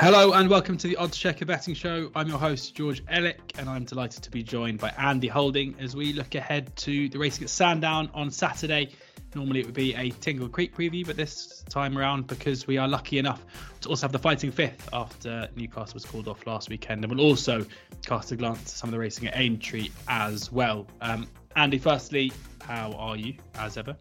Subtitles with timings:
[0.00, 2.10] Hello and welcome to the oddschecker Betting Show.
[2.16, 5.94] I'm your host, George Elek, and I'm delighted to be joined by Andy Holding as
[5.94, 8.90] we look ahead to the racing at Sandown on Saturday.
[9.36, 12.88] Normally it would be a Tingle Creek preview, but this time around, because we are
[12.88, 13.46] lucky enough
[13.82, 17.24] to also have the fighting fifth after Newcastle was called off last weekend, and we'll
[17.24, 17.64] also
[18.04, 20.88] cast a glance at some of the racing at Aintree as well.
[21.02, 22.32] Um, Andy, firstly,
[22.62, 23.96] how are you as ever?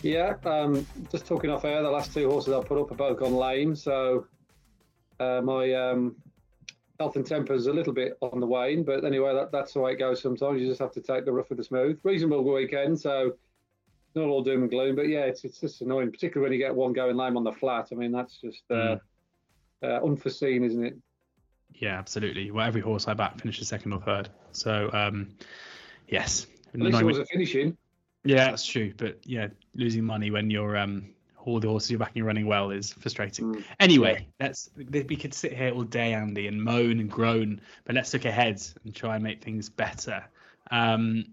[0.00, 3.18] Yeah, um, just talking off air, the last two horses I put up are both
[3.18, 4.26] gone lame, so
[5.24, 6.16] uh, my um,
[6.98, 9.80] health and temper is a little bit on the wane, but anyway, that, that's the
[9.80, 10.60] way it goes sometimes.
[10.60, 11.98] You just have to take the rough with the smooth.
[12.02, 13.36] Reasonable weekend, so
[14.14, 16.74] not all doom and gloom, but yeah, it's, it's just annoying, particularly when you get
[16.74, 17.88] one going lame on the flat.
[17.90, 19.00] I mean, that's just uh, mm.
[19.82, 20.96] uh, unforeseen, isn't it?
[21.74, 22.50] Yeah, absolutely.
[22.50, 24.28] Well, every horse I back finishes second or third.
[24.52, 25.30] So, um,
[26.08, 26.46] yes.
[26.72, 27.76] At least it was a finishing.
[28.24, 28.92] Yeah, that's true.
[28.96, 31.13] But yeah, losing money when you're um,
[31.46, 33.54] all the horses you're backing are running well is frustrating.
[33.54, 33.64] Mm.
[33.80, 38.12] Anyway, let's we could sit here all day, Andy, and moan and groan, but let's
[38.12, 40.24] look ahead and try and make things better.
[40.70, 41.26] Um,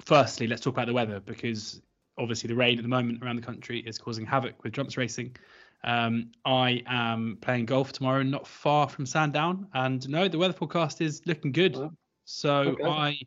[0.00, 1.82] firstly, let's talk about the weather because
[2.16, 5.36] obviously the rain at the moment around the country is causing havoc with jumps racing.
[5.84, 11.00] Um, I am playing golf tomorrow, not far from Sandown, and no, the weather forecast
[11.00, 11.76] is looking good.
[11.76, 11.92] Oh,
[12.24, 12.84] so okay.
[12.84, 13.18] I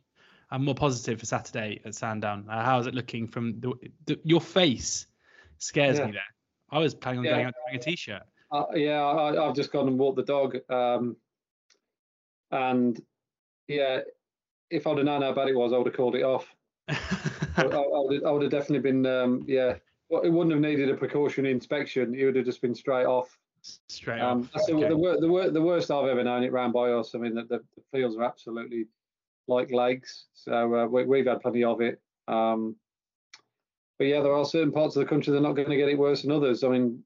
[0.50, 2.46] am more positive for Saturday at Sandown.
[2.48, 3.72] Uh, how is it looking from the,
[4.04, 5.06] the, your face?
[5.62, 6.06] Scares yeah.
[6.06, 6.22] me there.
[6.70, 7.30] I was planning on yeah.
[7.32, 8.22] going out wearing a t-shirt.
[8.50, 11.16] Uh, yeah, I, have just gone and walked the dog, um,
[12.50, 13.00] and
[13.66, 14.00] yeah,
[14.70, 16.54] if I'd have known how bad it was, I would have called it off.
[16.88, 16.96] I,
[17.56, 19.76] I, would, I, would, have definitely been, um, yeah.
[20.10, 22.14] Well, it wouldn't have needed a precautionary inspection.
[22.14, 23.38] It would have just been straight off.
[23.88, 24.62] Straight um, off.
[24.68, 24.88] Okay.
[24.88, 27.14] The, the, the, the, worst I've ever known it ran by us.
[27.14, 28.86] I mean, the, the, the fields are absolutely
[29.48, 30.26] like lakes.
[30.34, 32.00] So uh, we, have had plenty of it.
[32.28, 32.76] Um,
[33.98, 35.88] but yeah, there are certain parts of the country that are not going to get
[35.88, 36.64] it worse than others.
[36.64, 37.02] I mean,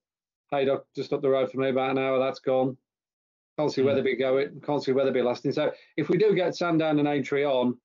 [0.51, 2.77] Haydock just up the road from me about an hour, that's gone.
[3.59, 3.87] Can't see mm.
[3.87, 4.61] Wetherby going.
[4.65, 5.53] Can't see Wetherby lasting.
[5.53, 7.79] So if we do get Sandown and Aintree on,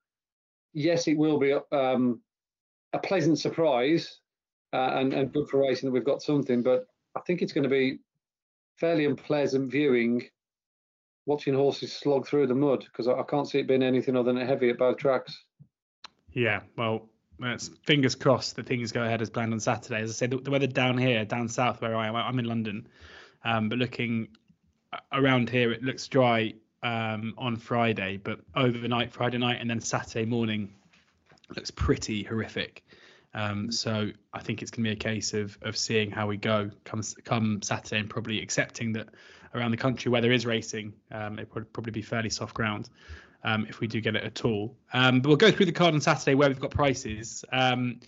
[0.74, 2.22] yes, it will be um,
[2.94, 4.20] a pleasant surprise
[4.74, 6.62] uh, and, and good for racing that we've got something.
[6.62, 6.86] But
[7.16, 8.00] I think it's going to be
[8.78, 10.24] fairly unpleasant viewing
[11.26, 14.34] watching horses slog through the mud because I, I can't see it being anything other
[14.34, 15.46] than heavy at both tracks.
[16.34, 17.10] Yeah, well,
[17.44, 20.02] it's fingers crossed that things go ahead as planned on Saturday.
[20.02, 22.46] As I said, the, the weather down here, down south where I am, I'm in
[22.46, 22.88] London,
[23.44, 24.30] um, but looking
[25.12, 26.54] around here, it looks dry
[26.84, 30.74] um, on Friday, but overnight, Friday night, and then Saturday morning
[31.56, 32.84] looks pretty horrific.
[33.34, 36.38] Um, so I think it's going to be a case of of seeing how we
[36.38, 39.10] go come come Saturday, and probably accepting that
[39.56, 42.90] around the country where there is racing, um, it would probably be fairly soft ground
[43.44, 44.76] um, if we do get it at all.
[44.94, 47.44] Um, but we'll go through the card on Saturday where we've got prices.
[47.52, 48.00] Um,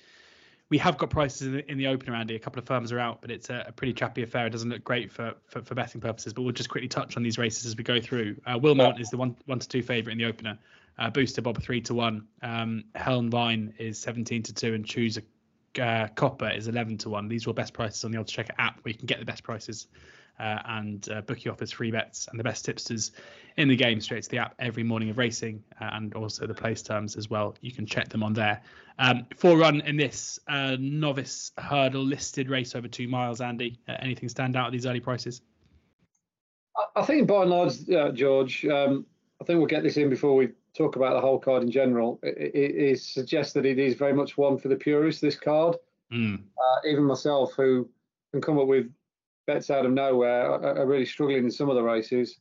[0.70, 2.36] we have got prices in the, in the open, Andy.
[2.36, 4.48] A couple of firms are out, but it's a, a, pretty chappy affair.
[4.48, 7.22] It doesn't look great for, for, for betting purposes, but we'll just quickly touch on
[7.22, 8.38] these races as we go through.
[8.46, 10.58] Uh, Willmount is the one one to two favourite in the opener.
[10.98, 12.28] Uh, Booster Bob three to one.
[12.42, 17.10] Um, Helen Vine is seventeen to two, and Choose a uh, Copper is eleven to
[17.10, 17.28] one.
[17.28, 19.88] These all best prices on the oddschecker app, where you can get the best prices
[20.40, 23.12] uh, and uh, bookie offers free bets and the best tipsters
[23.58, 26.54] in the game straight to the app every morning of racing uh, and also the
[26.54, 27.56] place terms as well.
[27.62, 28.62] You can check them on there.
[29.00, 33.80] Um, four run in this uh, novice hurdle listed race over two miles, Andy.
[33.88, 35.42] Uh, anything stand out at these early prices?
[36.96, 39.06] I think by and large, uh, George, um,
[39.40, 42.20] I think we'll get this in before we talk about the whole card in general.
[42.24, 45.76] It, it, it suggests that it is very much one for the purists, this card.
[46.12, 46.42] Mm.
[46.88, 47.90] even myself, who
[48.32, 48.92] can come up with
[49.48, 52.38] bets out of nowhere are, are really struggling in some of the races.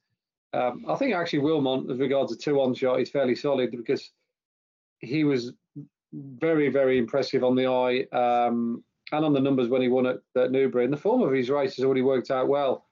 [0.54, 4.10] Um, I think actually Willmount, as regards a two-on shot, is fairly solid because
[4.98, 5.52] he was
[6.12, 10.18] very, very impressive on the eye um, and on the numbers when he won at,
[10.36, 10.84] at Newbury.
[10.84, 12.86] And the form of his race has already worked out well.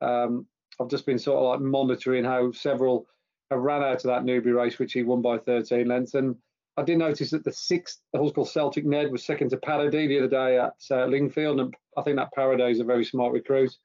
[0.00, 0.46] Um,
[0.80, 3.06] I've just been sort of like monitoring how several
[3.50, 6.14] have ran out of that Newbury race, which he won by 13 lengths.
[6.14, 6.36] And
[6.76, 10.08] I did notice that the sixth, the horse called Celtic Ned, was second to Paradis
[10.08, 13.32] the other day at uh, Lingfield, and I think that Paradis is a very smart
[13.32, 13.76] recruit.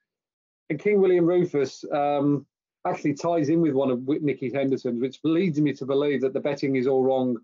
[0.70, 2.46] And King William Rufus um,
[2.86, 6.40] actually ties in with one of Nicky Henderson's, which leads me to believe that the
[6.40, 7.36] betting is all wrong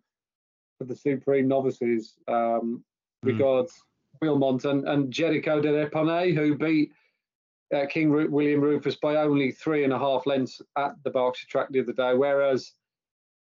[0.78, 2.14] for the Supreme novices.
[2.26, 2.82] Um,
[3.24, 3.32] mm.
[3.32, 3.72] Regards
[4.22, 6.92] Willmount and, and Jeriko Du Reponet, who beat
[7.74, 11.48] uh, King Ru- William Rufus by only three and a half lengths at the Berkshire
[11.48, 12.72] track the other day, whereas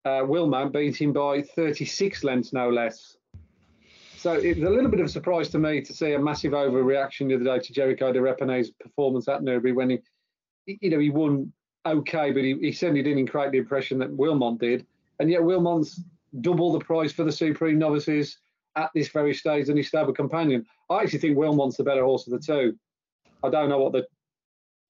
[0.05, 3.17] uh, Willmount beat him by 36 lengths, no less.
[4.17, 6.51] So it was a little bit of a surprise to me to see a massive
[6.51, 10.99] overreaction the other day to Jeriko Du Reponet's performance at Newbury when he, you know,
[10.99, 11.51] he won
[11.85, 14.85] okay, but he, he certainly didn't create the impression that Willmount did.
[15.19, 16.03] And yet Willmount's
[16.41, 18.37] double the price for the Supreme novices
[18.75, 20.65] at this very stage than his stable companion.
[20.89, 22.77] I actually think Willmount's the better horse of the two.
[23.43, 24.05] I don't know what the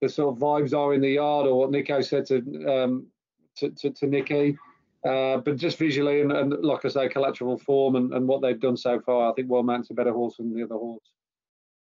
[0.02, 2.38] the sort of vibes are in the yard, or what Nico said to
[2.68, 3.08] um,
[3.58, 4.58] to, to, to Nicky.
[5.04, 8.60] Uh, but just visually and, and, like I say, collateral form and, and what they've
[8.60, 11.12] done so far, I think World a better horse than the other horse.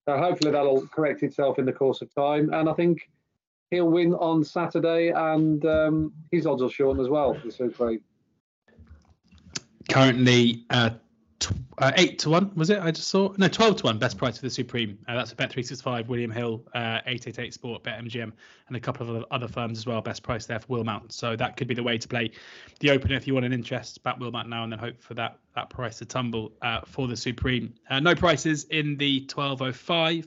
[0.09, 2.53] So hopefully that'll correct itself in the course of time.
[2.53, 3.11] And I think
[3.71, 7.37] he'll win on Saturday, and um, his odds will shorten as well.
[7.45, 7.75] The Super
[9.89, 10.65] Currently,
[11.47, 12.79] uh, uh, eight to one was it?
[12.79, 14.99] I just saw no twelve to one best price for the Supreme.
[15.07, 18.03] Uh, that's a Bet three six five, William Hill, uh, eight eight eight Sport, Bet
[18.03, 18.33] MGM,
[18.69, 20.01] and a couple of other firms as well.
[20.01, 21.13] Best price there for Willmount.
[21.13, 22.33] So that could be the way to play
[22.81, 24.03] the opener if you want an interest.
[24.03, 27.17] Back Willmount now and then hope for that that price to tumble uh, for the
[27.17, 27.75] Supreme.
[27.89, 30.27] Uh, no prices in the twelve oh five.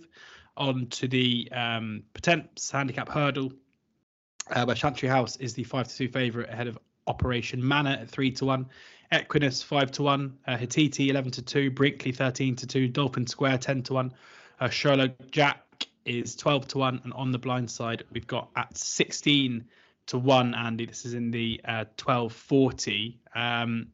[0.56, 3.54] On to the um, Potence handicap hurdle,
[4.52, 6.78] uh, where Chantry House is the five to two favourite ahead of
[7.08, 8.68] Operation Manor at three to one.
[9.14, 13.60] Equinus five to one, uh, Hititi eleven to two, Brinkley thirteen to two, Dolphin Square
[13.60, 14.14] ten to one,
[14.60, 18.76] uh, Sherlock Jack is twelve to one, and on the blind side we've got at
[18.76, 19.66] sixteen
[20.08, 20.56] to one.
[20.56, 23.20] Andy, this is in the uh, twelve forty.
[23.36, 23.90] Um,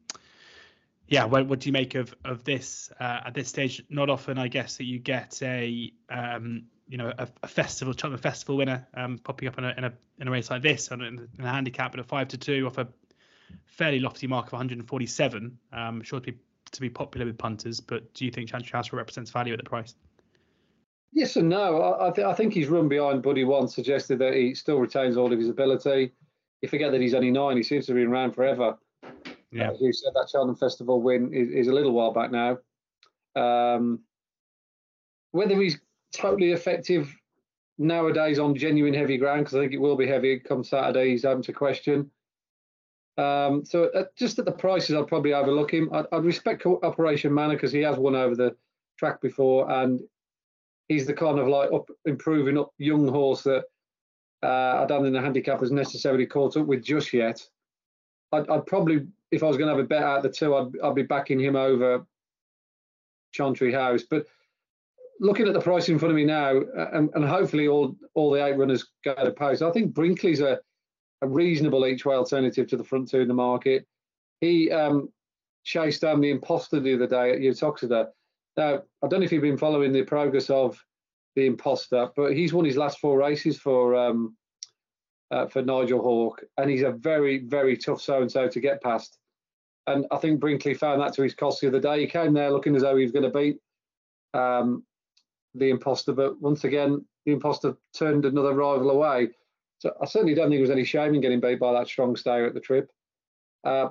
[1.06, 3.84] yeah, what, what do you make of of this uh, at this stage?
[3.90, 8.20] Not often, I guess, that you get a um, you know a, a festival Cheltenham
[8.20, 11.02] Festival winner um, popping up in a, in a in a race like this, and
[11.02, 12.88] in a handicap at a five to two off a
[13.66, 15.58] fairly lofty mark of 147.
[15.72, 16.38] Um, sure to be
[16.72, 19.68] to be popular with punters, but do you think Chantry House represents value at the
[19.68, 19.94] price?
[21.12, 21.80] Yes and no.
[21.82, 25.16] I, I, th- I think he's run behind Buddy One suggested that he still retains
[25.16, 26.12] all of his ability.
[26.62, 27.56] You forget that he's only nine.
[27.56, 28.78] He seems to have been around forever.
[29.50, 29.72] Yeah.
[29.72, 32.58] As you said, that Cheltenham Festival win is, is a little while back now.
[33.34, 34.00] Um,
[35.32, 35.80] whether he's
[36.12, 37.12] totally effective
[37.78, 41.24] nowadays on genuine heavy ground, because I think it will be heavy come Saturday, he's
[41.24, 42.10] having to question.
[43.20, 45.90] Um, so uh, just at the prices, I'd probably overlook him.
[45.92, 48.56] I'd, I'd respect Operation Manor because he has won over the
[48.98, 50.00] track before, and
[50.88, 53.64] he's the kind of like up improving up young horse that
[54.42, 57.46] uh, I don't think the handicap has necessarily caught up with just yet.
[58.32, 60.54] I'd, I'd probably, if I was going to have a bet out of the two,
[60.54, 62.06] I'd, I'd be backing him over
[63.32, 64.02] Chantry House.
[64.08, 64.26] But
[65.20, 68.30] looking at the price in front of me now, uh, and, and hopefully all all
[68.30, 70.60] the eight runners go to post, I think Brinkley's a
[71.22, 73.86] a reasonable each way alternative to the front two in the market.
[74.40, 75.10] He um,
[75.64, 78.08] chased down the imposter the other day at Uttoxeter.
[78.56, 80.82] Now, I don't know if you've been following the progress of
[81.36, 84.36] the imposter, but he's won his last four races for um,
[85.30, 88.82] uh, for Nigel Hawke, and he's a very, very tough so and so to get
[88.82, 89.18] past.
[89.86, 92.00] And I think Brinkley found that to his cost the other day.
[92.00, 93.58] He came there looking as though he was going to beat
[94.34, 94.84] um,
[95.54, 99.30] the imposter, but once again, the imposter turned another rival away.
[99.80, 102.14] So I certainly don't think there was any shame in getting beat by that strong
[102.14, 102.90] stayer at the trip.
[103.64, 103.88] Uh,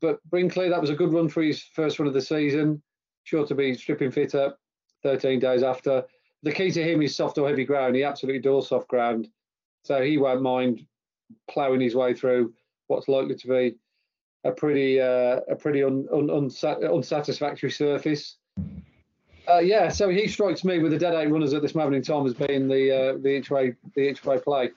[0.00, 2.82] but Brinkley, that was a good run for his first run of the season.
[3.24, 4.52] Sure to be stripping fitter
[5.02, 6.04] 13 days after.
[6.42, 7.96] The key to him is soft or heavy ground.
[7.96, 9.28] He absolutely does soft ground.
[9.84, 10.86] So he won't mind
[11.50, 12.52] ploughing his way through
[12.88, 13.76] what's likely to be
[14.44, 18.36] a pretty uh, a pretty un, un, unsatisfactory surface.
[19.48, 22.02] Uh, yeah, so he strikes me with the dead eight runners at this moment in
[22.02, 24.70] time as being the uh, the each way the each way play.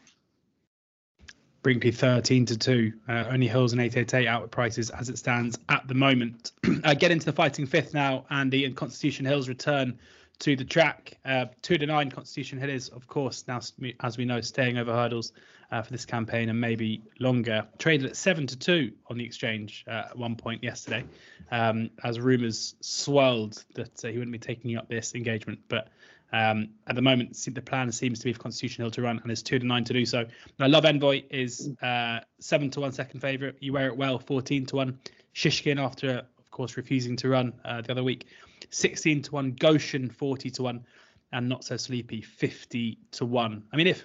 [1.65, 2.93] Brinkley 13 to 2.
[3.09, 6.51] Uh, only Hills and 888 out at prices as it stands at the moment.
[6.83, 9.97] uh, get into the fighting fifth now, Andy, and Constitution Hills return
[10.41, 11.17] to the track.
[11.25, 13.61] Uh, 2 to 9 Constitution Hill is, of course, now,
[14.01, 15.33] as we know, staying over hurdles
[15.71, 17.65] uh, for this campaign and maybe longer.
[17.79, 21.03] Traded at 7 to 2 on the exchange uh, at one point yesterday,
[21.49, 25.57] um, as rumours swirled that uh, he wouldn't be taking up this engagement.
[25.67, 25.87] But
[26.33, 29.31] um, at the moment, the plan seems to be for Constitution Hill to run, and
[29.31, 30.25] it's two to nine to do so.
[30.59, 33.55] I love Envoy is uh, seven to one second favourite.
[33.59, 34.99] You wear it well, fourteen to one.
[35.33, 38.27] Shishkin after, of course, refusing to run uh, the other week,
[38.69, 39.51] sixteen to one.
[39.51, 40.85] Goshen forty to one,
[41.31, 43.63] and not so sleepy fifty to one.
[43.71, 44.03] I mean, if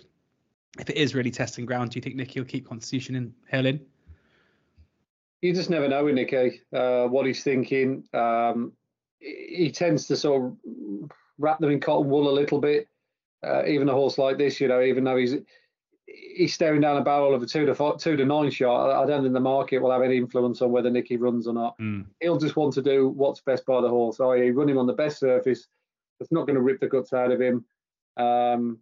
[0.78, 3.66] if it is really testing ground, do you think Nicky will keep Constitution in Hill
[3.66, 3.80] in?
[5.40, 8.04] You just never know Nicky uh, what he's thinking.
[8.12, 8.72] Um,
[9.20, 10.56] he tends to sort of
[11.40, 12.86] wrap them in cotton wool a little bit.
[13.44, 15.34] Uh, even a horse like this, you know, even though he's
[16.06, 19.06] he's staring down a barrel of a two to five, two to nine shot, I
[19.06, 21.78] don't think the market will have any influence on whether Nicky runs or not.
[21.78, 22.06] Mm.
[22.20, 24.92] He'll just want to do what's best by the horse, i.e., run him on the
[24.92, 25.68] best surface
[26.18, 27.64] that's not going to rip the guts out of him.
[28.16, 28.78] Um,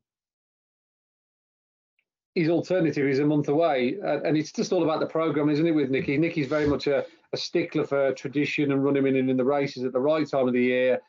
[2.35, 5.73] his alternative is a month away, and it's just all about the program, isn't it?
[5.73, 9.37] With Nicky, Nicky's very much a, a stickler for tradition and running him in in
[9.37, 11.01] the races at the right time of the year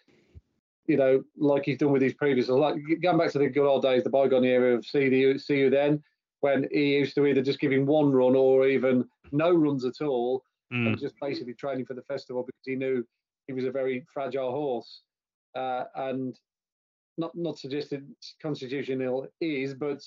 [0.89, 3.83] you know, like he's done with his previous, like going back to the good old
[3.83, 6.03] days, the bygone era of see you, see you then,
[6.39, 10.01] when he used to either just give him one run or even no runs at
[10.01, 10.43] all,
[10.73, 10.87] mm.
[10.87, 13.05] and just basically training for the festival because he knew
[13.45, 15.01] he was a very fragile horse,
[15.55, 16.39] uh, and
[17.19, 18.03] not not suggested
[18.41, 20.01] constitutional is, but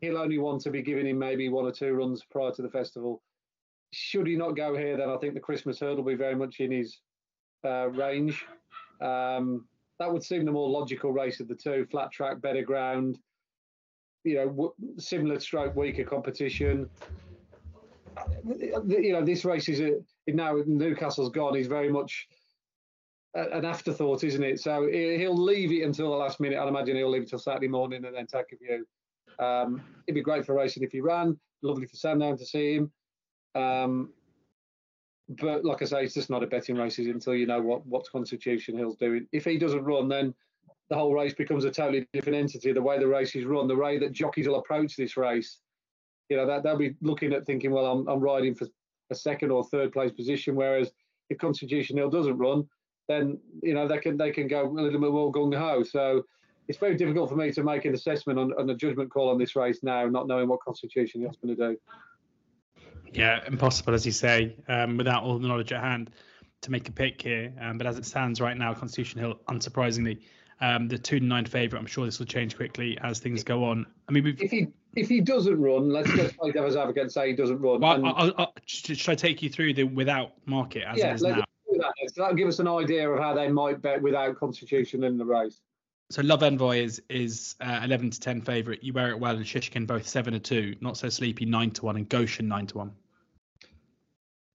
[0.00, 2.70] he'll only want to be giving him maybe one or two runs prior to the
[2.70, 3.22] festival.
[3.92, 6.60] Should he not go here, then I think the Christmas hurdle will be very much
[6.60, 6.98] in his
[7.66, 8.46] uh, range.
[9.02, 9.66] Um,
[9.98, 11.86] that would seem the more logical race of the two.
[11.90, 13.18] Flat track, better ground,
[14.24, 16.88] you know, w- similar stroke, weaker competition.
[18.44, 21.54] You know, this race is a, now Newcastle's gone.
[21.54, 22.28] He's very much
[23.34, 24.60] an afterthought, isn't it?
[24.60, 26.58] So he'll leave it until the last minute.
[26.58, 28.86] I'd imagine he'll leave it till Saturday morning and then take a view.
[29.38, 31.38] Um, it'd be great for racing if he ran.
[31.62, 32.92] Lovely for Sandown to see him.
[33.54, 34.12] Um,
[35.28, 38.10] but like I say, it's just not a betting race until you know what what
[38.10, 39.26] Constitution Hill's doing.
[39.32, 40.34] If he doesn't run, then
[40.88, 42.72] the whole race becomes a totally different entity.
[42.72, 45.58] The way the race is run, the way that jockeys will approach this race,
[46.28, 48.68] you know, that they'll be looking at thinking, well, I'm I'm riding for
[49.10, 50.54] a second or third place position.
[50.54, 50.92] Whereas
[51.28, 52.68] if Constitution Hill doesn't run,
[53.08, 55.82] then you know they can they can go a little bit more gung ho.
[55.82, 56.24] So
[56.68, 59.38] it's very difficult for me to make an assessment on, on a judgment call on
[59.38, 61.78] this race now, not knowing what Constitution Hill's going to do.
[63.16, 66.10] Yeah, impossible, as you say, um, without all the knowledge at hand
[66.62, 67.52] to make a pick here.
[67.60, 70.20] Um, but as it stands right now, Constitution Hill, unsurprisingly,
[70.60, 71.80] um, the two to nine favourite.
[71.80, 73.86] I'm sure this will change quickly as things go on.
[74.08, 77.28] I mean, if he if he doesn't run, let's let's play devil's advocate and say
[77.28, 77.80] he doesn't run.
[77.80, 81.14] Well, and, I'll, I'll, should I take you through the without market as yeah, it
[81.16, 81.34] is now?
[81.36, 81.46] That.
[82.08, 85.24] So that'll give us an idea of how they might bet without Constitution in the
[85.24, 85.60] race.
[86.08, 88.82] So Love Envoy is is uh, 11 to 10 favourite.
[88.82, 90.76] You wear it well and Shishkin both 7 to 2.
[90.80, 92.92] Not so sleepy 9 to 1 and Goshen 9 to 1.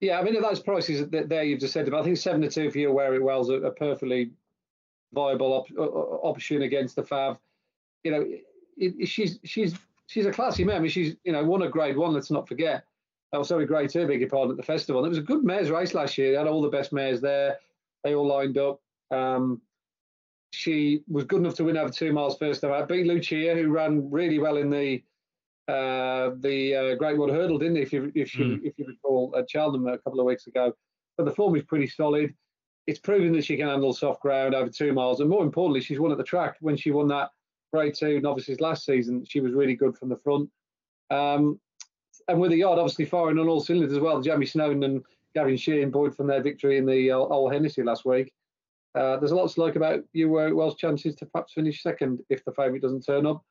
[0.02, 2.50] Yeah, I mean, at those prices there you've just said about, I think 7 to
[2.50, 4.32] 2 for you wear it well is a, perfectly
[5.14, 5.78] viable op-
[6.24, 7.38] option against the Fav.
[8.04, 8.22] You know,
[8.78, 9.76] it, it, she's she's
[10.08, 10.78] she's a classy mare.
[10.78, 12.14] I mean, she's you know won a Grade One.
[12.14, 12.84] Let's not forget.
[13.32, 14.08] Oh, sorry, Grade Two.
[14.08, 14.52] Beg your pardon.
[14.52, 16.32] At the festival, it was a good mares race last year.
[16.32, 17.58] They had all the best mares there.
[18.04, 18.82] They all lined up.
[19.12, 19.62] Um,
[20.52, 22.74] she was good enough to win over two miles first time.
[22.74, 25.04] I beat Lucia, who ran really well in the
[25.68, 27.82] uh, the uh, Great Wood Hurdle, didn't he?
[27.82, 28.60] If you if you mm.
[28.64, 30.74] if you recall at Cheltenham a couple of weeks ago.
[31.18, 32.34] But the form is pretty solid
[32.88, 36.00] it's proven that she can handle soft ground over two miles, and more importantly, she's
[36.00, 36.58] won at the track.
[36.62, 37.30] When she won that
[37.72, 40.50] Grade Two novices last season, she was really good from the front.
[41.10, 41.60] Um,
[42.28, 45.04] and with the yard obviously firing on all cylinders as well, Jamie Snowden and
[45.36, 48.34] Gavin Sheehan buoyed from their victory in the uh, Old Hennessy last week.
[48.94, 52.44] Uh, there's a lot to like about you Wells' chances to perhaps finish second if
[52.46, 53.44] the favourite doesn't turn up.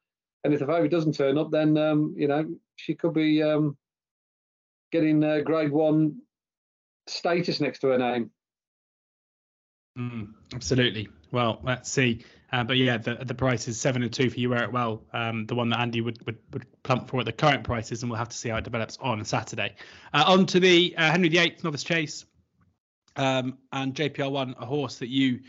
[0.43, 3.77] And if the favourite doesn't turn up, then um, you know she could be um,
[4.91, 6.23] getting uh, Grade One
[7.07, 8.31] status next to her name.
[9.99, 11.09] Mm, absolutely.
[11.33, 12.25] Well, let's see.
[12.53, 14.73] Uh, but yeah, the the price is seven and two for you, Eric.
[14.73, 18.03] Well, um, the one that Andy would, would, would plump for at the current prices,
[18.03, 19.77] and we'll have to see how it develops on Saturday.
[20.13, 22.25] Uh, on to the uh, Henry VIII Novice Chase,
[23.17, 25.41] um, and JPR one, a horse that you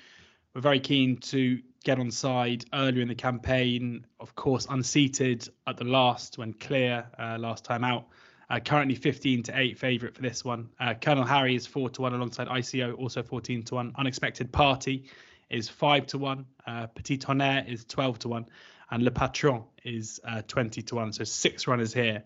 [0.54, 4.06] were very keen to get on side earlier in the campaign.
[4.20, 8.08] Of course, unseated at the last when clear uh, last time out.
[8.50, 10.70] Uh, currently 15 to 8 favourite for this one.
[10.80, 13.94] Uh, Colonel Harry is 4 to 1 alongside ICO, also 14 to 1.
[13.98, 15.06] Unexpected Party
[15.50, 16.46] is 5 to 1.
[16.68, 18.46] Uh, Petit Tonnerre is 12 to 1.
[18.92, 21.14] And Le Patron is uh, 20 to 1.
[21.14, 22.24] So six runners here.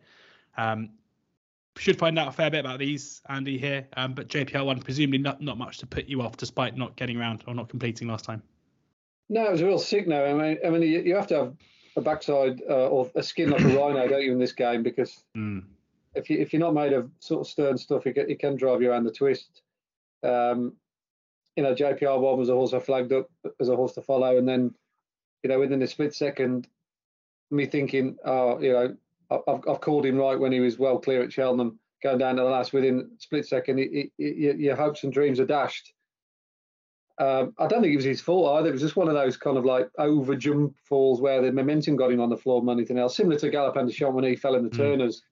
[0.58, 0.90] Um,
[1.78, 3.88] should find out a fair bit about these, Andy, here.
[3.96, 7.44] Um, but JPR1, presumably not, not much to put you off despite not getting around
[7.48, 8.42] or not completing last time.
[9.30, 10.26] No, it was a real sick no.
[10.26, 11.54] I mean, I mean, you, you have to have
[11.96, 14.84] a backside uh, or a skin like a rhino, don't you, in this game?
[14.84, 15.64] Because mm
[16.16, 18.56] if you if you're not made of sort of stern stuff, it can, it can
[18.56, 19.62] drive you around the twist.
[20.24, 20.74] Um,
[21.56, 23.30] you know, JPR one was a horse I flagged up
[23.60, 24.74] as a horse to follow, and then
[25.44, 26.68] you know within a split second,
[27.52, 28.96] me thinking, oh, you know,
[29.30, 32.44] I've, I've called him right when he was well clear at Cheltenham, going down to
[32.44, 35.94] the last within split second, it, it, your hopes and dreams are dashed.
[37.18, 38.70] Um, I don't think it was his fault either.
[38.70, 41.96] It was just one of those kind of like over jump falls where the momentum
[41.96, 43.16] got him on the floor than anything else.
[43.16, 44.78] Similar to Galopin Des Champs when he fell in the mm.
[44.78, 45.24] Turners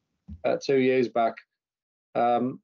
[0.45, 1.33] uh, two years back.
[2.15, 2.61] Um,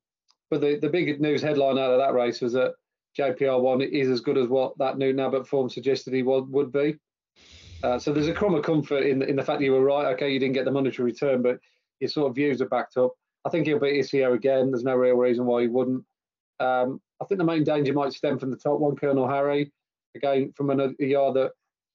[0.49, 2.75] but the, the big news headline out of that race was that
[3.17, 6.97] JPR1 is as good as what that new Nabbit form suggested he would, would be.
[7.83, 10.13] Uh, so there's a crumb of comfort in in the fact that you were right.
[10.13, 11.59] Okay, you didn't get the monetary return, but
[11.99, 13.13] your sort of views are backed up.
[13.45, 14.71] I think he'll beat ICO again.
[14.71, 16.03] There's no real reason why he wouldn't.
[16.59, 19.71] Um, I think the main danger might stem from the top one, Colonel Harry.
[20.15, 21.51] Again, from a yard that,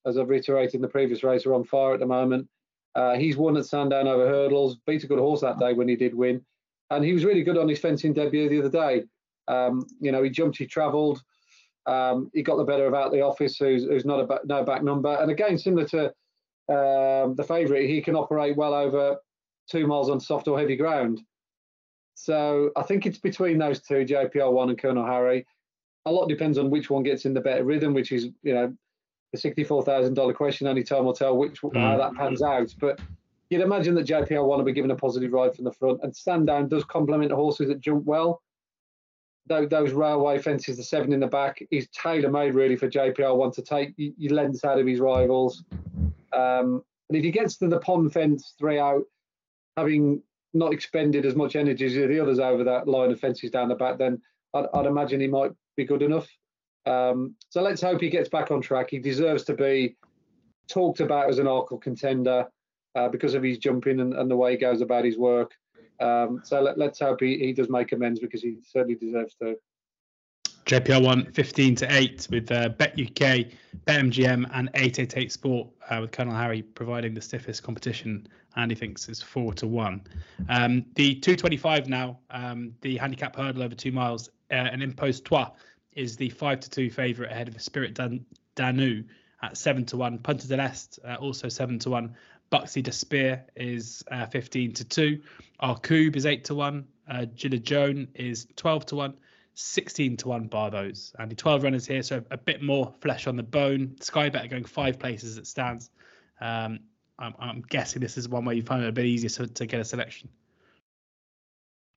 [0.07, 2.49] as I've reiterated in the previous race, are on fire at the moment.
[2.95, 5.97] Uh, he's won at Sandown over hurdles, beat a good horse that day when he
[5.97, 6.45] did win.
[6.91, 9.05] And he was really good on his fencing debut the other day.
[9.49, 11.23] Um, you know, he jumped, he travelled,
[11.87, 14.63] um, he got the better of out the office, who's, who's not a back, no
[14.63, 15.15] back number.
[15.21, 16.05] And again, similar to
[16.69, 19.17] um, the favourite, he can operate well over
[19.69, 21.21] two miles on soft or heavy ground.
[22.15, 25.47] So I think it's between those two, JPR1 and Colonel Harry.
[26.07, 28.75] A lot depends on which one gets in the better rhythm, which is, you know,
[29.33, 30.67] the sixty-four thousand dollar question.
[30.67, 31.77] Only time will tell which mm.
[31.77, 32.73] how that pans out.
[32.79, 33.01] But
[33.51, 36.15] you'd imagine that JPR want to be given a positive ride from the front, and
[36.15, 38.43] Sandown does complement horses that jump well.
[39.47, 43.37] Those, those railway fences, the seven in the back, is tailor made really for JPR
[43.37, 45.65] one to take you lengths out of his rivals.
[46.33, 49.03] Um, and if he gets to the pond fence three out,
[49.77, 50.23] having
[50.55, 53.75] not expended as much energy as the others over that line of fences down the
[53.75, 54.21] back, then
[54.55, 56.29] I'd, I'd imagine he might be good enough.
[56.87, 58.91] Um, so let's hope he gets back on track.
[58.91, 59.97] He deserves to be
[60.69, 62.47] talked about as an Arkle contender
[62.95, 65.53] uh, because of his jumping and, and, the way he goes about his work.
[66.01, 69.57] Um, so let, us hope he, he does make amends because he certainly deserves to.
[70.67, 73.53] JPR won 15 to 8 with uh, Bet UK,
[73.87, 78.27] BetMGM, and 888 Sport, uh, with Colonel Harry providing the stiffest competition.
[78.57, 80.03] And he thinks is 4 to 1.
[80.49, 85.47] Um, the 225 now, um, the handicap hurdle over two miles, uh, an Impose Toi
[85.93, 89.05] is the 5 to 2 favourite ahead of Spirit Dan- Danu
[89.43, 90.19] at 7 to 1.
[90.19, 92.15] Punta del Este uh, also 7 to 1.
[92.51, 95.21] Buxy Despair is uh, 15 to 2.
[95.63, 96.85] Arcube is 8 to 1.
[97.11, 99.15] Uh, Gilla Joan is 12 to 1.
[99.55, 101.15] 16 to 1 bar those.
[101.19, 103.97] And the 12 runners here, so a bit more flesh on the bone.
[104.01, 105.91] Sky Bet going five places it stands.
[106.41, 106.81] Um,
[107.19, 109.67] I'm, I'm, guessing this is one where you find it a bit easier to, to
[109.67, 110.29] get a selection.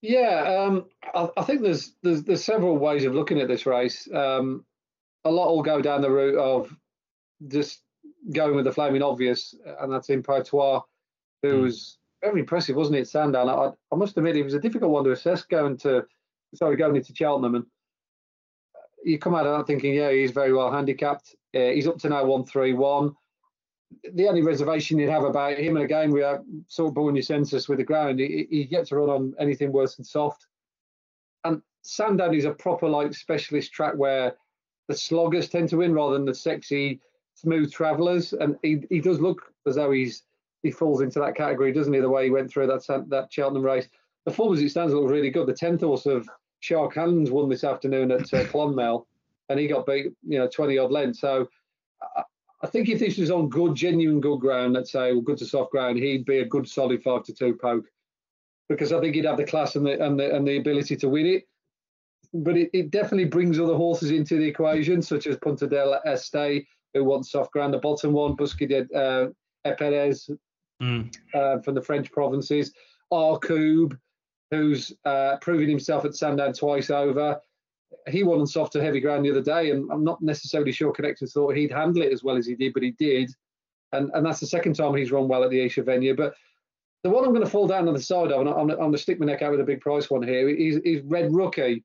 [0.02, 4.08] Yeah, um, I, I, think there's, there's there's several ways of looking at this race.
[4.14, 4.64] Um,
[5.26, 6.76] a lot will go down the route of
[7.48, 7.82] just
[8.32, 10.82] going with the flaming obvious, and that's Impose Toi,
[11.42, 11.62] who mm.
[11.64, 13.50] was very impressive, wasn't it, Sandown?
[13.50, 16.06] I, I must admit, it was a difficult one to assess going to
[16.56, 17.66] sorry, going into Cheltenham, and
[19.04, 21.36] you come out of that thinking, yeah, he's very well handicapped.
[21.56, 23.16] Uh, he's up to now one three one.
[24.14, 27.70] The only reservation you'd have about him, and again, we are sort of born census
[27.70, 28.20] with the ground.
[28.20, 30.48] He, he gets a run on anything worse than soft.
[31.44, 34.36] And Sandown is a proper like specialist track where
[34.88, 37.00] the sloggers tend to win rather than the sexy,
[37.36, 38.34] smooth travellers.
[38.34, 40.24] And he, he does look as though he's
[40.64, 42.00] he falls into that category, doesn't he?
[42.00, 43.88] The way he went through that that Cheltenham race
[44.26, 45.48] the form as it stands looks really good.
[45.48, 46.28] The tenth horse of
[46.60, 49.06] Shark Hands won this afternoon at uh, Clonmel,
[49.48, 51.22] and he got beat, you know, twenty odd lengths.
[51.22, 51.48] So
[52.62, 55.46] I, think if this was on good, genuine good ground, let's say, well, good to
[55.46, 57.86] soft ground, he'd be a good solid five to two poke,
[58.70, 61.10] because I think he'd have the class and the and the and the ability to
[61.10, 61.44] win it.
[62.34, 66.66] But it, it definitely brings other horses into the equation, such as Punta del Este,
[66.94, 67.74] who wants soft ground.
[67.74, 69.28] The bottom one, Busquet uh,
[69.76, 70.30] Perez
[70.82, 71.16] mm.
[71.34, 72.74] uh, from the French provinces.
[73.12, 73.98] Arcube,
[74.52, 77.40] who's uh, proving himself at Sandown twice over.
[78.10, 80.94] He won on soft to heavy ground the other day, and I'm not necessarily sure
[80.94, 83.32] connectors thought he'd handle it as well as he did, but he did.
[83.94, 86.16] And and that's the second time he's run well at the Esher venue.
[86.16, 86.34] But
[87.04, 88.92] the one I'm going to fall down on the side of, and I'm, I'm going
[88.92, 91.84] to stick my neck out with a big price one here, is, is Red Rookie.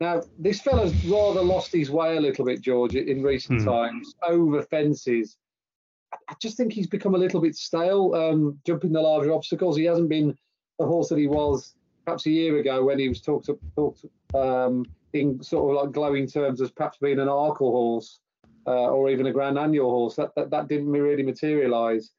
[0.00, 3.68] Now, this fella's rather lost his way a little bit, George, in recent hmm.
[3.68, 5.36] times, over fences.
[6.28, 9.76] I just think he's become a little bit stale, um, jumping the larger obstacles.
[9.76, 10.36] He hasn't been
[10.78, 11.74] the horse that he was
[12.04, 16.26] perhaps a year ago when he was talked talked um, in sort of like glowing
[16.26, 18.20] terms as perhaps being an Arkle horse
[18.66, 20.16] uh, or even a Grand Annual horse.
[20.16, 22.10] That that, that didn't really materialise.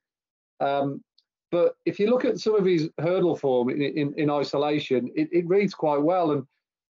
[0.60, 1.04] Um,
[1.52, 5.30] but if you look at some of his hurdle form in, in, in isolation, it,
[5.32, 6.32] it, reads quite well.
[6.32, 6.46] And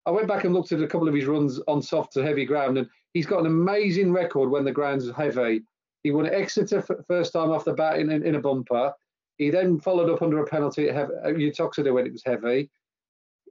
[0.05, 2.45] I went back and looked at a couple of his runs on soft to heavy
[2.45, 5.63] ground, and he's got an amazing record when the ground's heavy.
[6.03, 8.93] He won Exeter first time off the bat in, in, in a bumper.
[9.37, 12.69] He then followed up under a penalty at Uttoxeter when it was heavy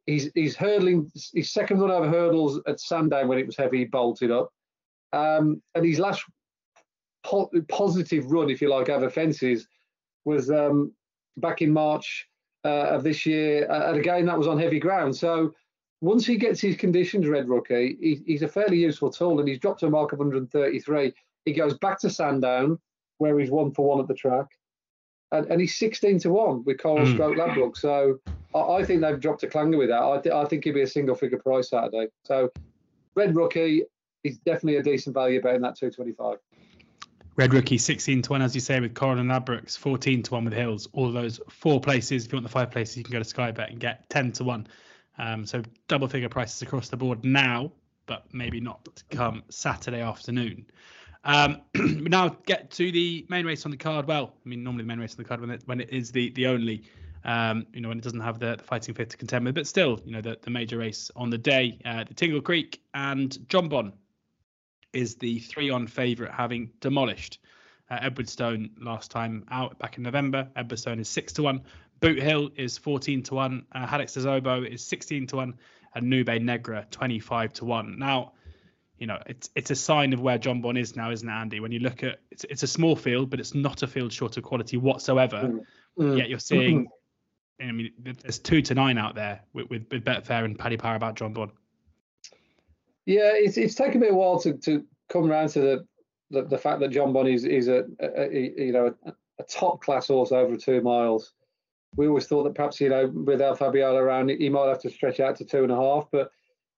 [0.07, 3.85] he's he's hurdling his second run over hurdles at Sandown when it was heavy, he
[3.85, 4.53] bolted up.
[5.13, 6.25] Um, and his last
[7.25, 9.67] po- positive run, if you like, over fences
[10.25, 10.93] was um,
[11.37, 12.27] back in March
[12.65, 13.71] uh, of this year.
[13.71, 15.15] Uh, and again, that was on heavy ground.
[15.17, 15.53] So
[16.01, 19.59] once he gets his conditions, Red Rookie, he, he's a fairly useful tool, and he's
[19.59, 21.13] dropped to a mark of 133.
[21.45, 22.79] He goes back to Sandown,
[23.19, 24.49] where he's one for one at the track
[25.33, 27.15] and, and he's 16 to 1 with Coral mm.
[27.15, 27.77] Stroke Ladbroke.
[27.77, 28.21] So
[28.55, 30.03] I, I, think they've dropped a clanger with that.
[30.03, 32.09] I, th- I think he'll be a single figure price Saturday.
[32.25, 32.51] So
[33.15, 33.85] Red Rookie
[34.23, 36.39] is definitely a decent value bet in that 225.
[37.35, 40.45] Red Rookie 16 to 1, as you say, with Coral and Ladbrokes, 14 to 1
[40.45, 40.87] with Hills.
[40.93, 42.27] All those four places.
[42.27, 44.33] If you want the five places, you can go to Sky Bet and get 10
[44.33, 44.67] to 1.
[45.19, 47.73] Um, so double figure prices across the board now,
[48.05, 50.67] but maybe not come Saturday afternoon.
[51.25, 54.07] Um, now get to the main race on the card.
[54.07, 56.11] Well, I mean, normally the main race on the card when it when it is
[56.11, 56.85] the the only,
[57.25, 59.67] um, you know, when it doesn't have the, the fighting fit to contend with, but
[59.67, 63.31] still, you know, the, the major race on the day, uh, the Tingle Creek and
[63.47, 63.93] Jonbon
[64.93, 67.39] is the three on favourite, having demolished
[67.91, 70.49] uh, Edwardstone last time out back in November.
[70.57, 71.63] Edwardstone is six to one.
[72.03, 73.67] Boot Hill is 14 to 1.
[73.71, 75.55] Uh, Haddex Des Obeaux is 16 to 1.
[75.95, 77.97] And Nube Negra 25 to 1.
[77.97, 78.33] Now,
[79.03, 81.59] you know, it's it's a sign of where Jonbon is now, isn't it, Andy?
[81.59, 84.37] When you look at it's it's a small field, but it's not a field short
[84.37, 85.39] of quality whatsoever.
[85.39, 85.61] Mm.
[85.99, 86.19] Mm.
[86.19, 86.87] Yet you're seeing,
[87.61, 90.95] I mean, there's two to nine out there with, with, with Betfair and Paddy Power
[90.95, 91.51] about Jonbon.
[93.05, 95.87] Yeah, it's it's taken me a while to, to come around to the,
[96.31, 99.83] the, the fact that Jonbon is is a, a, a you know a, a, top
[99.83, 101.33] class horse over two miles.
[101.97, 104.91] We always thought that perhaps you know with El Fabiolo around, he might have to
[104.91, 106.31] stretch out to two and a half, but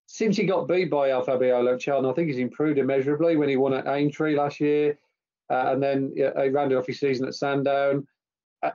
[0.07, 3.73] since he got beat by El Fabiolo I think he's improved immeasurably when he won
[3.73, 4.99] at Aintree last year,
[5.51, 8.07] uh, and then he rounded off his season at Sandown,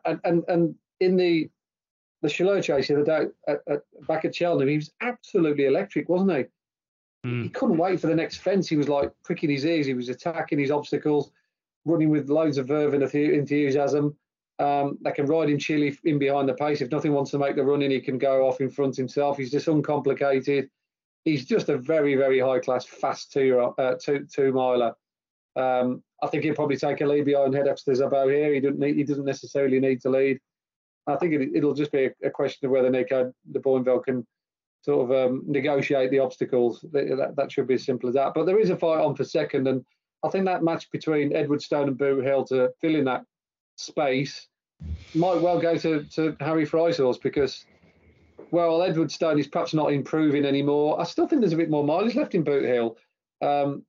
[0.05, 1.49] and and, and in the
[2.21, 6.09] the Shloer chase the other day at, at, back at Cheltenham, he was absolutely electric,
[6.09, 7.29] wasn't he?
[7.29, 7.43] Mm.
[7.43, 8.67] He couldn't wait for the next fence.
[8.67, 9.85] He was like pricking his ears.
[9.85, 11.31] He was attacking his obstacles,
[11.85, 14.17] running with loads of verve and enthusiasm.
[14.59, 16.81] Um, they can ride him chilly in behind the pace.
[16.81, 19.37] If nothing wants to make the run in, he can go off in front himself.
[19.37, 20.69] He's just uncomplicated
[21.25, 24.93] he's just a very, very high class, fast two uh, two two miler.
[25.55, 28.53] Um, I think he'll probably take a lead behind Head about here.
[28.53, 30.39] He doesn't need, he doesn't necessarily need to lead.
[31.07, 34.27] I think it, will just be a, a, question of whether Nico de Boinville can
[34.81, 36.85] sort of um, negotiate the obstacles.
[36.91, 38.33] That, that should be as simple as that.
[38.35, 39.83] But there is a fight on for second, and
[40.23, 43.23] I think that match between Edwardstone and Boot Hill to fill in that
[43.77, 44.47] space
[45.15, 47.65] might well go to, to Harry Fry's horse because
[48.51, 50.99] well, Edwardstone is perhaps not improving anymore.
[50.99, 52.97] I still think there's a bit more mileage left in Boot Hill.
[53.41, 53.83] Um,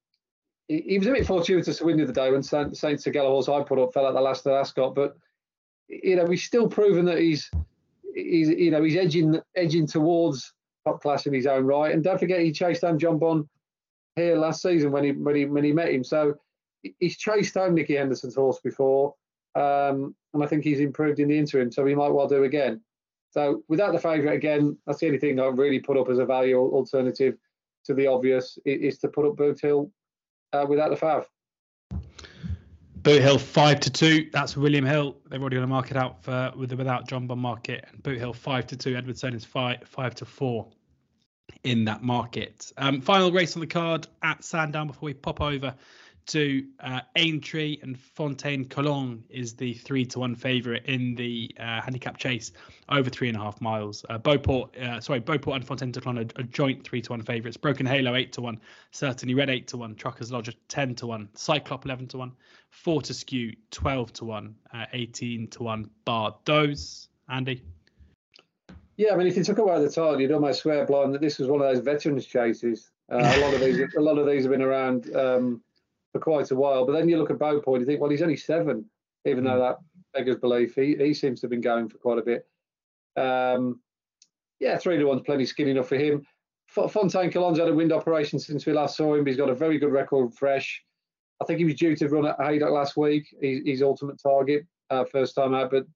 [0.69, 3.49] he, he, was a bit fortuitous to win the other day when Saint, Saint horse
[3.49, 5.17] I put up fell at the last of Ascot, but
[5.89, 7.51] you know he's still proven that he's
[8.15, 10.53] he's you know he's edging edging towards
[10.87, 11.93] top class in his own right.
[11.93, 13.49] And don't forget he chased down Jonbon
[14.17, 16.05] here last season when he when he when he met him.
[16.05, 16.35] So
[16.99, 19.15] he's chased home Nicky Henderson's horse before,
[19.55, 21.73] um, and I think he's improved in the interim.
[21.73, 22.81] So he might well do again.
[23.31, 26.27] So without the favourite again, that's the only thing I really put up as a
[26.27, 27.37] value alternative
[27.85, 29.91] to the obvious is, to put up Boot Hill
[30.53, 31.25] uh, without the fav.
[32.97, 34.29] Boot Hill five to two.
[34.33, 35.17] That's William Hill.
[35.31, 37.87] They've already got a market out for with without Jonbon market.
[37.91, 38.95] And Boot Hill five to two.
[38.95, 40.69] Edwardstone is five five to four
[41.65, 42.71] in that market.
[42.77, 45.75] Um, final race on the card at Sandown before we pop over
[46.31, 51.81] to uh, Aintree and Fontaine Collonges is the three to one favourite in the uh,
[51.81, 52.53] handicap chase
[52.89, 54.05] over three and a half miles.
[54.09, 57.57] Uh, Beauport, uh, sorry, Beauport and Fontaine Collonges are, a joint three to one favourites.
[57.57, 58.61] Broken Halo eight to one,
[58.93, 62.33] Certainly Red eight to one, Truckers Lodge ten to one, Cyclop eleven to one,
[62.71, 65.91] Fortescue twelve to one, uh, eighteen to one.
[66.05, 67.63] Bar those, Andy.
[68.97, 71.39] Yeah, I mean, if you took away the title, you'd almost swear blind that this
[71.39, 72.91] was one of those veterans chases.
[73.11, 75.17] Uh, a lot of these, a lot of these have been around.
[75.17, 75.63] Um,
[76.13, 76.87] for quite a while.
[76.87, 78.85] But then you look at Beauport, you think, well, he's only seven,
[79.25, 79.49] even mm.
[79.49, 79.77] though that
[80.15, 80.75] beggars belief.
[80.75, 82.47] He, he seems to have been going for quite a bit.
[83.17, 83.81] Um,
[84.59, 86.27] yeah, three to one's plenty skinny enough for him.
[86.69, 89.27] Fontaine Collonges's had a wind operation since we last saw him.
[89.27, 90.85] He's got a very good record fresh.
[91.41, 94.67] I think he was due to run at Haydock last week, his, his ultimate target,
[94.91, 95.87] uh, first time out, but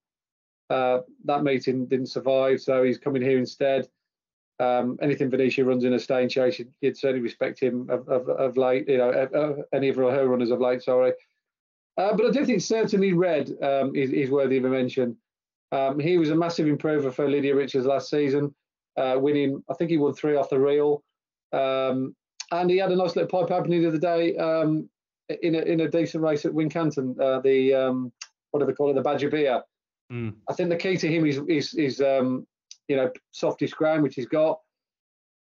[0.75, 3.87] uh, that meeting didn't survive, so he's coming here instead.
[4.61, 8.29] Um, anything Venetia runs in a staying chase, you'd, you'd certainly respect him of, of,
[8.29, 8.89] of late.
[8.89, 10.83] You know, uh, any of her runners of late.
[10.83, 11.13] Sorry,
[11.97, 15.17] uh, but I do think certainly Red um, is, is, worthy of a mention.
[15.73, 18.55] Um, he was a massive improver for Lydia Richards last season,
[18.97, 19.63] uh, winning.
[19.71, 21.03] I think he won three off the reel,
[21.53, 22.15] um,
[22.53, 24.89] and he had a nice little pipe opening the other day um,
[25.43, 27.19] in a in a decent race at Wincanton.
[27.21, 28.13] Uh, the um,
[28.51, 28.95] what do they call it?
[28.95, 29.63] The Badger Beer.
[30.13, 30.35] Mm.
[30.49, 32.47] I think the key to him is is, is um,
[32.89, 34.61] you know, softest ground, which he's got.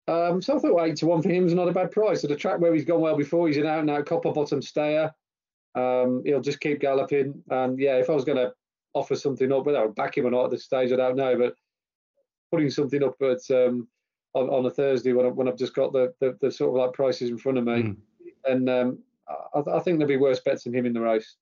[0.06, 2.24] Um, so I thought eight to one for him is not a bad price.
[2.24, 4.60] At a track where he's gone well before, he's an out and out copper bottom
[4.60, 5.10] stayer.
[5.74, 7.42] Um, he'll just keep galloping.
[7.50, 8.52] And yeah, if I was going to
[8.92, 11.16] offer something up, whether I would back him or not at this stage, I don't
[11.16, 11.36] know.
[11.38, 11.54] But
[12.50, 13.88] putting something up at um,
[14.34, 16.76] on, on a Thursday when, I, when I've just got the, the, the sort of
[16.76, 17.96] like prices in front of me, mm.
[18.44, 21.36] and um, I, I, think there'll be worse bets than him in the race.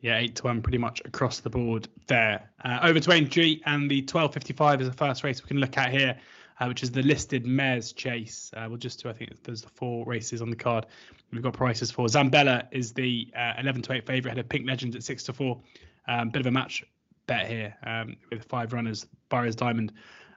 [0.00, 2.50] Yeah, eight to one, pretty much across the board there.
[2.64, 5.90] Uh, over to Aintree, and the 12:55 is the first race we can look at
[5.90, 6.16] here,
[6.60, 8.52] uh, which is the listed mares chase.
[8.56, 10.86] Uh, we'll just do, I think there's the four races on the card.
[11.32, 14.66] We've got prices for Zambella is the uh, 11 to 8 favourite, had a Pink
[14.66, 15.60] Legend at six to four.
[16.06, 16.84] Um, bit of a match
[17.26, 19.06] bet here um, with five runners.
[19.28, 19.92] Burrows Diamond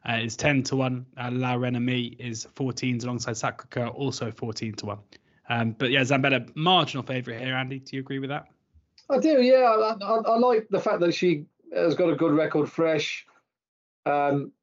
[0.08, 1.06] uh, is 10 to one.
[1.17, 5.00] Uh, La Renommée is 14s alongside Sacre also 14 to one.
[5.50, 7.56] Um, but yeah, Zambella marginal favourite here.
[7.56, 8.47] Andy, do you agree with that?
[9.12, 9.58] I do, yeah.
[9.58, 13.26] I, I, I, like the fact that she has got a good record fresh.
[14.06, 14.54] Um,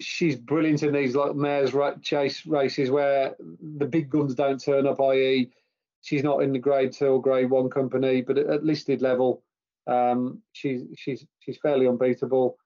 [0.00, 3.36] she's brilliant in these like mares chase races where
[3.78, 5.50] the big guns don't turn up, i.e.,
[6.00, 9.42] she's not in the grade two or grade one company, but at listed level,
[9.86, 12.56] um, she's she's she's fairly unbeatable.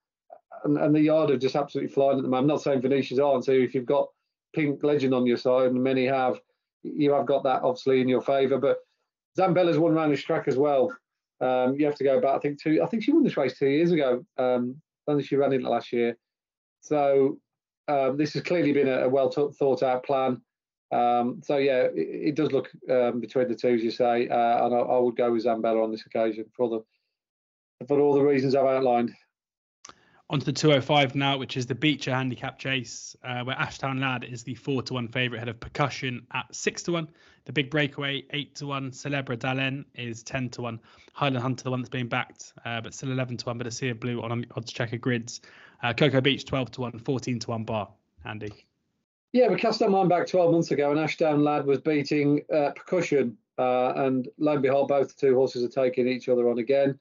[0.63, 2.45] And, and the yard are just absolutely flying at the moment.
[2.45, 3.45] I'm not saying Venetia's aren't.
[3.45, 4.09] So if you've got
[4.55, 6.41] Pink Legend on your side, and many have,
[6.85, 8.59] you have got that obviously in your favour.
[8.59, 8.79] But
[9.37, 10.97] Zambella's won around this track as well
[11.41, 12.37] Um, you have to go back.
[12.37, 12.83] I think two.
[12.83, 14.25] I think she won this race two years ago.
[14.39, 16.17] Um, only she ran in it last year.
[16.81, 17.39] So
[17.89, 20.41] um, this has clearly been a, a well thought out plan.
[20.93, 24.67] Um, so yeah, it, it does look um, between the two, as you say, uh,
[24.67, 28.23] and I, I, would go with Zambella on this occasion for the for all the
[28.23, 29.13] reasons I've outlined.
[30.35, 34.43] Onto the 205 now, which is the Becher handicap chase, uh, where Ashtown Lad is
[34.43, 37.09] the four to one favourite head of Percussion at six to one.
[37.45, 38.91] The big breakaway eight to one.
[38.91, 40.81] Celebre D'Allen is ten to one.
[41.13, 43.59] Highland Hunter the one that's being backed, uh, but still eleven to one.
[43.59, 45.41] But a Sea of Blue on oddschecker grids.
[45.85, 47.89] Uh, Cocoa Beach twelve to one, 14 to one bar.
[48.25, 48.67] Andy.
[49.33, 52.71] Yeah, we cast our mind back 12 months ago, and Ashtown Lad was beating uh,
[52.75, 56.59] Percussion, uh, and lo and behold, both the two horses are taking each other on
[56.59, 56.99] again.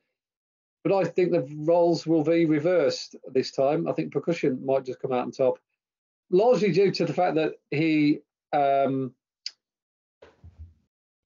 [0.84, 3.88] But I think the roles will be reversed this time.
[3.88, 5.58] I think Percussion might just come out on top,
[6.30, 8.20] largely due to the fact that he
[8.52, 9.14] um,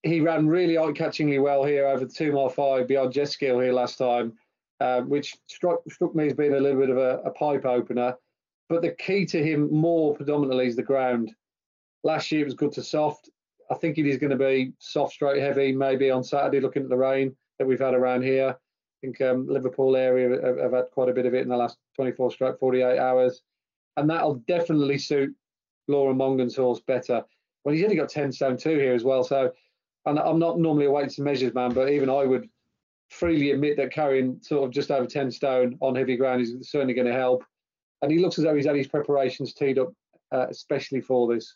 [0.04, 3.74] he ran really eye-catchingly well here over the two mile five beyond jet skill here
[3.74, 4.34] last time,
[4.80, 8.16] uh, which struck struck me as being a little bit of a, a pipe opener.
[8.70, 11.32] But the key to him more predominantly is the ground.
[12.04, 13.30] Last year it was good to soft.
[13.72, 15.72] I think it is going to be soft, straight, heavy.
[15.72, 18.56] Maybe on Saturday, looking at the rain that we've had around here.
[18.98, 21.58] I think um, Liverpool area have, have, had quite a bit of it in the
[21.58, 23.42] last 24 straight 48 hours,
[23.96, 25.36] and that'll definitely suit
[25.88, 27.24] Laura Mongan's horse better.
[27.64, 29.52] Well, he's only got 10 stone two here as well, so
[30.06, 32.50] and I'm not normally a weights and measures man, but even I would
[33.10, 36.94] freely admit that carrying sort of just over 10 stone on heavy ground is certainly
[36.94, 37.44] going to help
[38.02, 39.92] and he looks as though he's had his preparations teed up,
[40.32, 41.56] uh, especially for this.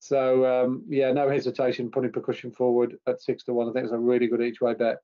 [0.00, 3.68] So um, yeah, no hesitation putting percussion forward at six to one.
[3.68, 4.98] I think it's a really good each way bet.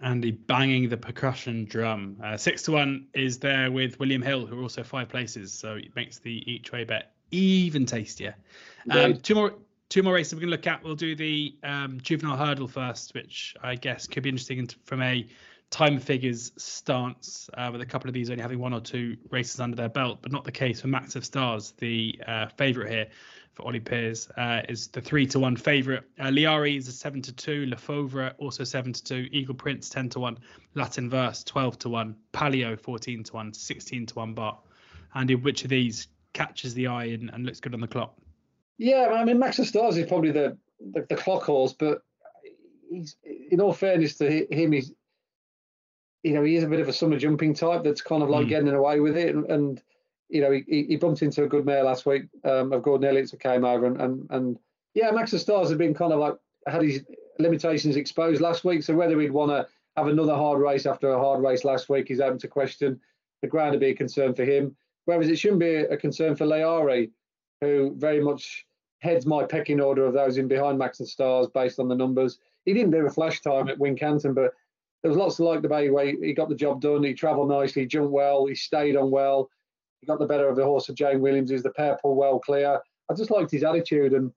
[0.00, 2.16] Andy banging the percussion drum.
[2.22, 5.74] Uh, six to one is there with William Hill, who are also five places, so
[5.74, 8.34] it makes the each way bet even tastier.
[8.90, 9.54] Um, two more
[9.88, 10.82] two more races we're going to look at.
[10.82, 15.28] We'll do the um, juvenile hurdle first, which I guess could be interesting from a
[15.70, 19.58] time figures stance, uh, with a couple of these only having one or two races
[19.60, 23.06] under their belt, but not the case for Max of Stars, the uh, favourite here
[23.52, 26.02] for Ollie Pears, uh, is the three to one favourite.
[26.18, 30.08] Uh, Liari is a seven to two, Lefovre also seven to two, Eagle Prince ten
[30.10, 30.38] to one,
[30.74, 34.58] Latin Verse twelve to one, Palio fourteen to one, 16 to one bar.
[35.14, 38.14] Andy, which of these catches the eye and, and looks good on the clock?
[38.78, 40.56] Yeah, I mean Max of Stars is probably the
[40.92, 42.02] the, the clock horse, but
[42.90, 43.16] he's
[43.50, 44.92] in all fairness to him, he's
[46.22, 48.46] you know, he is a bit of a summer jumping type that's kind of like
[48.46, 48.50] mm.
[48.50, 49.34] getting away with it.
[49.34, 49.82] And, and
[50.28, 53.32] you know, he, he, bumped into a good mare last week um, of Gordon Elliott's
[53.32, 53.86] that came over.
[53.86, 54.58] And, and, and
[54.94, 56.34] yeah, Max of Stars have been kind of like
[56.66, 57.02] had his
[57.38, 58.82] limitations exposed last week.
[58.82, 62.10] So whether he'd want to have another hard race after a hard race last week
[62.10, 63.00] is open to question.
[63.42, 64.76] The ground would be a concern for him.
[65.04, 67.10] Whereas it shouldn't be a concern for Liari,
[67.60, 68.66] who very much
[69.00, 72.38] heads my pecking order of those in behind Max and Stars based on the numbers.
[72.64, 74.52] He didn't do a flash time at Wincanton, but
[75.02, 77.02] there was lots to like the way he got the job done.
[77.02, 79.50] He travelled nicely, jumped well, he stayed on well.
[80.02, 81.50] He got the better of the horse of Jane Williams.
[81.50, 82.80] Is the pair pull well clear.
[83.08, 84.32] I just liked his attitude, and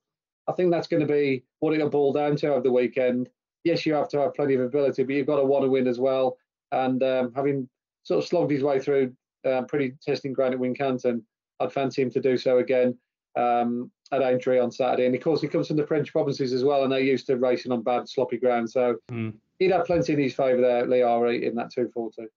[0.48, 3.30] I think that's going to be what it'll boil down to over the weekend.
[3.64, 5.88] Yes, you have to have plenty of ability, but you've got to want to win
[5.88, 6.38] as well.
[6.72, 7.68] And um, having
[8.04, 11.24] sort of slogged his way through uh, pretty testing ground at Wincanton,
[11.60, 12.96] I'd fancy him to do so again
[13.36, 15.08] um, at Aintree on Saturday.
[15.08, 17.38] And of course, he comes from the French provinces as well, and they're used to
[17.38, 18.70] racing on bad, sloppy ground.
[18.70, 22.28] So mm he'd have plenty in his favour there, Liari, in that 240.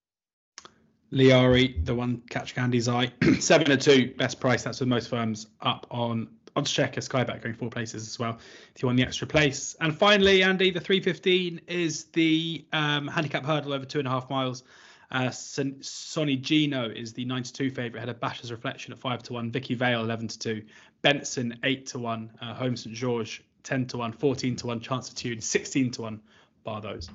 [1.13, 4.63] Liari, the one catch Candy's eye, seven to two, best price.
[4.63, 8.39] That's with most firms up on oddschecker, Skybet going four places as well.
[8.75, 9.77] If you want the extra place.
[9.81, 14.29] And finally, Andy, the 315 is the um, handicap hurdle over two and a half
[14.29, 14.65] miles.
[15.11, 18.01] Uh, Sonigino is the 92 favourite.
[18.01, 19.51] Had a Basher's Reflection at five to one.
[19.51, 20.63] Vicky Vale 11 to two.
[21.01, 22.31] Benson eight to one.
[22.43, 24.13] Uh, Home St George 10 to one.
[24.13, 24.81] 14 to one.
[24.81, 26.21] Chance of Tune 16 to one
[26.65, 27.09] bar those?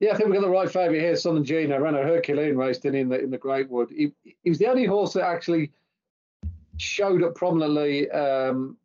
[0.00, 1.14] Yeah, I think we've got the right favourite here.
[1.14, 3.90] Sonigino ran a Herculean race in in the in the Greatwood.
[3.90, 5.72] He, he was the only horse that actually
[6.76, 8.76] showed up prominently um,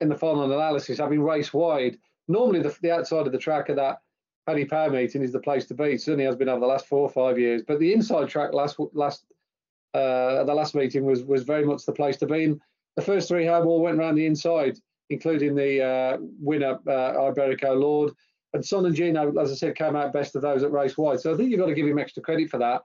[0.00, 1.96] in the final analysis, having raced wide.
[2.28, 4.02] Normally, the, the outside of the track of that
[4.46, 5.96] Paddy Power meeting is the place to be.
[5.96, 7.62] certainly has been over the last four or five years.
[7.66, 9.24] But the inside track last last
[9.94, 12.44] uh, the last meeting was was very much the place to be.
[12.44, 12.60] And
[12.96, 17.80] the first three home all went around the inside, including the uh, winner uh, Iberico
[17.80, 18.12] Lord
[18.52, 21.20] and Sonigino, as I said, came out best of those at race wide.
[21.20, 22.82] So I think you've got to give him extra credit for that.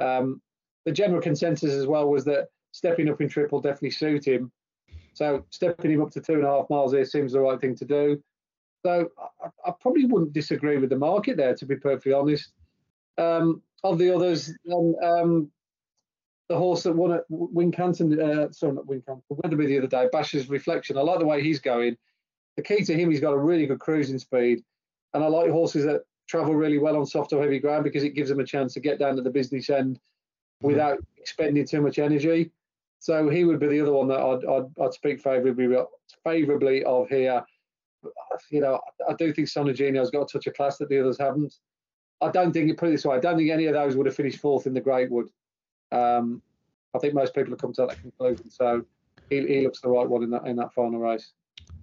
[0.00, 0.40] Um,
[0.84, 4.50] the general consensus as well was that stepping up in triple definitely suit him.
[5.12, 7.76] So stepping him up to two and a half miles here seems the right thing
[7.76, 8.22] to do.
[8.84, 12.50] So I, I probably wouldn't disagree with the market there, to be perfectly honest.
[13.18, 14.52] Um, of the others,
[15.02, 15.50] um,
[16.48, 20.48] the horse that won at Wincanton, uh, sorry, not Wincanton, Wetherby the other day, Bash's
[20.48, 20.96] Reflection.
[20.96, 21.96] I like the way he's going.
[22.56, 24.62] The key to him, he's got a really good cruising speed
[25.14, 28.14] and I like horses that travel really well on soft or heavy ground because it
[28.14, 30.68] gives them a chance to get down to the business end mm-hmm.
[30.68, 32.50] without expending too much energy.
[33.00, 35.76] So he would be the other one that I'd, I'd, I'd speak favourably
[36.22, 37.44] favourably of here.
[38.50, 41.54] You know, I do think Sonigino's got a touch of class that the others haven't.
[42.20, 44.14] I don't think, put it this way, I don't think any of those would have
[44.14, 45.28] finished fourth in the Greatwood.
[45.90, 46.40] Um,
[46.94, 48.48] I think most people have come to that conclusion.
[48.50, 48.84] So
[49.30, 51.32] he, he looks the right one in that in that final race.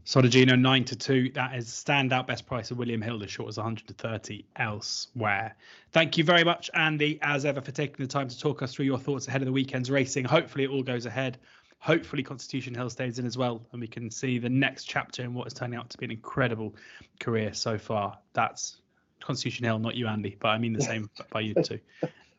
[0.09, 1.29] Sonigino nine to two.
[1.35, 3.19] That is standout best price of William Hill.
[3.19, 5.55] The short is 130 elsewhere.
[5.91, 8.85] Thank you very much, Andy, as ever, for taking the time to talk us through
[8.85, 10.25] your thoughts ahead of the weekend's racing.
[10.25, 11.37] Hopefully, it all goes ahead.
[11.77, 15.35] Hopefully, Constitution Hill stays in as well, and we can see the next chapter in
[15.35, 16.73] what is turning out to be an incredible
[17.19, 18.17] career so far.
[18.33, 18.81] That's
[19.19, 21.79] Constitution Hill, not you, Andy, but I mean the same by you too.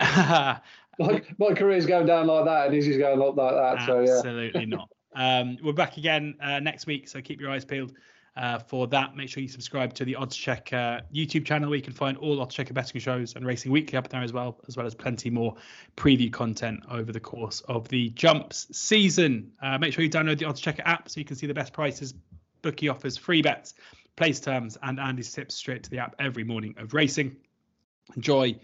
[0.00, 0.61] my,
[1.38, 3.76] my career's going down like that, and his is going up like that.
[3.76, 4.18] Absolutely so yeah.
[4.18, 4.88] Absolutely not.
[5.14, 7.92] Um, we're back again uh, next week, so keep your eyes peeled
[8.37, 9.16] uh, for that.
[9.16, 12.16] Make sure you subscribe to the Odds Check uh, YouTube channel where you can find
[12.18, 15.31] all oddschecker betting shows and Racing Weekly up there as well, as well as plenty
[15.31, 15.55] more
[15.96, 19.51] preview content over the course of the jumps season.
[19.61, 22.14] Uh, make sure you download the oddschecker app so you can see the best prices,
[22.62, 23.75] bookie offers, free bets,
[24.16, 27.37] place terms, and Andy's tips straight to the app every morning of racing.
[28.14, 28.57] Enjoy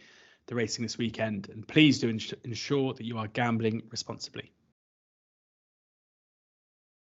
[0.47, 4.53] the racing this weekend, and please do ins- ensure that you are gambling responsibly.